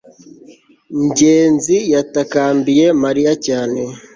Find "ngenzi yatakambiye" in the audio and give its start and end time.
1.05-2.85